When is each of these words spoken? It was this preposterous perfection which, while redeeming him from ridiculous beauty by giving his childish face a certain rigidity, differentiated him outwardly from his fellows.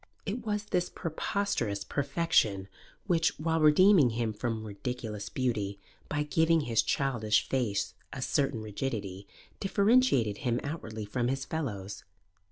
It 0.25 0.43
was 0.43 0.63
this 0.65 0.89
preposterous 0.89 1.83
perfection 1.83 2.67
which, 3.05 3.37
while 3.39 3.59
redeeming 3.61 4.09
him 4.09 4.33
from 4.33 4.63
ridiculous 4.65 5.29
beauty 5.29 5.79
by 6.09 6.23
giving 6.23 6.61
his 6.61 6.81
childish 6.81 7.47
face 7.47 7.93
a 8.11 8.23
certain 8.23 8.61
rigidity, 8.63 9.27
differentiated 9.59 10.37
him 10.39 10.59
outwardly 10.63 11.05
from 11.05 11.27
his 11.27 11.45
fellows. 11.45 12.03